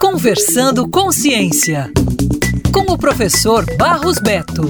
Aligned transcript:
Conversando 0.00 0.88
com 0.88 1.10
Ciência, 1.10 1.90
com 2.72 2.92
o 2.92 2.98
professor 2.98 3.64
Barros 3.76 4.18
Beto. 4.18 4.68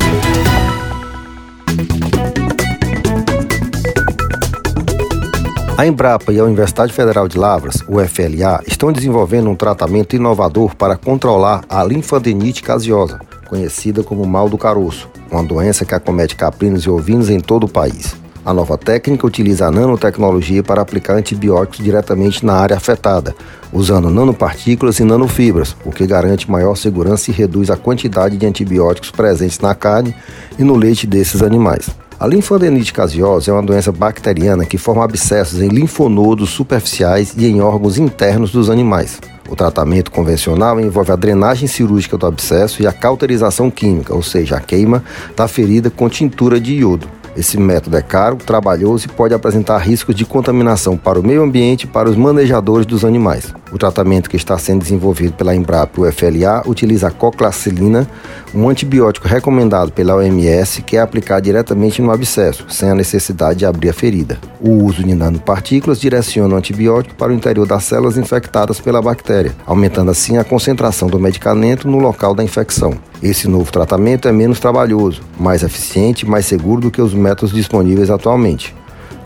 A 5.76 5.86
Embrapa 5.86 6.32
e 6.32 6.38
a 6.38 6.44
Universidade 6.44 6.92
Federal 6.92 7.28
de 7.28 7.38
Lavras, 7.38 7.82
UFLA, 7.88 8.62
estão 8.66 8.92
desenvolvendo 8.92 9.48
um 9.48 9.56
tratamento 9.56 10.16
inovador 10.16 10.74
para 10.74 10.96
controlar 10.96 11.64
a 11.68 11.84
linfadenite 11.84 12.62
caseosa, 12.62 13.20
conhecida 13.48 14.02
como 14.02 14.26
mal 14.26 14.48
do 14.48 14.58
caroço, 14.58 15.08
uma 15.30 15.42
doença 15.42 15.84
que 15.84 15.94
acomete 15.94 16.36
caprinos 16.36 16.84
e 16.84 16.90
ovinos 16.90 17.30
em 17.30 17.40
todo 17.40 17.64
o 17.64 17.68
país. 17.68 18.16
A 18.48 18.54
nova 18.54 18.78
técnica 18.78 19.26
utiliza 19.26 19.66
a 19.66 19.70
nanotecnologia 19.70 20.62
para 20.62 20.80
aplicar 20.80 21.16
antibióticos 21.16 21.84
diretamente 21.84 22.46
na 22.46 22.54
área 22.54 22.78
afetada, 22.78 23.36
usando 23.70 24.08
nanopartículas 24.08 24.98
e 25.00 25.04
nanofibras, 25.04 25.76
o 25.84 25.92
que 25.92 26.06
garante 26.06 26.50
maior 26.50 26.74
segurança 26.74 27.30
e 27.30 27.34
reduz 27.34 27.68
a 27.68 27.76
quantidade 27.76 28.38
de 28.38 28.46
antibióticos 28.46 29.10
presentes 29.10 29.58
na 29.58 29.74
carne 29.74 30.14
e 30.58 30.64
no 30.64 30.76
leite 30.76 31.06
desses 31.06 31.42
animais. 31.42 31.90
A 32.18 32.26
linfadenite 32.26 32.90
caseosa 32.90 33.50
é 33.50 33.52
uma 33.52 33.62
doença 33.62 33.92
bacteriana 33.92 34.64
que 34.64 34.78
forma 34.78 35.04
abscessos 35.04 35.60
em 35.60 35.68
linfonodos 35.68 36.48
superficiais 36.48 37.34
e 37.36 37.44
em 37.44 37.60
órgãos 37.60 37.98
internos 37.98 38.50
dos 38.50 38.70
animais. 38.70 39.20
O 39.46 39.54
tratamento 39.54 40.10
convencional 40.10 40.80
envolve 40.80 41.12
a 41.12 41.16
drenagem 41.16 41.68
cirúrgica 41.68 42.16
do 42.16 42.24
abscesso 42.24 42.82
e 42.82 42.86
a 42.86 42.92
cauterização 42.94 43.70
química, 43.70 44.14
ou 44.14 44.22
seja, 44.22 44.56
a 44.56 44.60
queima 44.60 45.04
da 45.36 45.46
ferida 45.46 45.90
com 45.90 46.08
tintura 46.08 46.58
de 46.58 46.72
iodo. 46.76 47.17
Esse 47.38 47.56
método 47.56 47.96
é 47.96 48.02
caro, 48.02 48.34
trabalhoso 48.34 49.06
e 49.06 49.08
pode 49.08 49.32
apresentar 49.32 49.78
riscos 49.78 50.12
de 50.12 50.24
contaminação 50.24 50.96
para 50.96 51.20
o 51.20 51.22
meio 51.24 51.40
ambiente 51.40 51.84
e 51.84 51.86
para 51.86 52.10
os 52.10 52.16
manejadores 52.16 52.84
dos 52.84 53.04
animais. 53.04 53.54
O 53.70 53.78
tratamento 53.78 54.28
que 54.28 54.36
está 54.36 54.58
sendo 54.58 54.82
desenvolvido 54.82 55.34
pela 55.34 55.54
Embrapa 55.54 56.00
e 56.00 56.02
o 56.02 56.12
FLA 56.12 56.64
utiliza 56.66 57.06
a 57.06 57.10
coclacilina, 57.12 58.08
um 58.52 58.68
antibiótico 58.68 59.28
recomendado 59.28 59.92
pela 59.92 60.16
OMS 60.16 60.82
que 60.82 60.96
é 60.96 61.00
aplicado 61.00 61.42
diretamente 61.42 62.02
no 62.02 62.10
abscesso, 62.10 62.64
sem 62.68 62.90
a 62.90 62.94
necessidade 62.94 63.60
de 63.60 63.66
abrir 63.66 63.90
a 63.90 63.92
ferida. 63.92 64.36
O 64.60 64.70
uso 64.84 65.04
de 65.04 65.14
nanopartículas 65.14 66.00
direciona 66.00 66.56
o 66.56 66.58
antibiótico 66.58 67.14
para 67.14 67.30
o 67.30 67.34
interior 67.34 67.68
das 67.68 67.84
células 67.84 68.18
infectadas 68.18 68.80
pela 68.80 69.00
bactéria, 69.00 69.54
aumentando 69.64 70.10
assim 70.10 70.38
a 70.38 70.44
concentração 70.44 71.06
do 71.06 71.20
medicamento 71.20 71.86
no 71.86 71.98
local 71.98 72.34
da 72.34 72.42
infecção. 72.42 72.94
Esse 73.22 73.48
novo 73.48 73.72
tratamento 73.72 74.28
é 74.28 74.32
menos 74.32 74.60
trabalhoso, 74.60 75.22
mais 75.38 75.62
eficiente 75.62 76.24
e 76.24 76.28
mais 76.28 76.46
seguro 76.46 76.82
do 76.82 76.90
que 76.90 77.02
os 77.02 77.12
métodos 77.12 77.52
disponíveis 77.52 78.10
atualmente. 78.10 78.74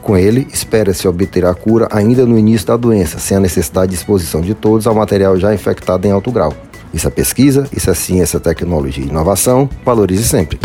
Com 0.01 0.17
ele, 0.17 0.49
espera-se 0.53 1.07
obter 1.07 1.45
a 1.45 1.55
cura 1.55 1.87
ainda 1.91 2.27
no 2.27 2.39
início 2.39 2.67
da 2.67 2.77
doença, 2.77 3.19
sem 3.19 3.37
a 3.37 3.41
necessidade 3.41 3.91
de 3.91 3.97
exposição 3.97 4.41
de 4.41 4.55
todos 4.55 4.87
ao 4.87 4.95
material 4.95 5.37
já 5.37 5.55
infectado 5.55 6.07
em 6.07 6.11
alto 6.11 6.33
grau. 6.33 6.53
Isso 6.93 7.07
é 7.07 7.11
pesquisa, 7.11 7.69
isso 7.75 7.91
é 7.91 7.95
ciência, 7.95 8.41
tecnologia 8.41 9.05
e 9.05 9.09
inovação. 9.09 9.69
Valorize 9.85 10.25
sempre. 10.25 10.59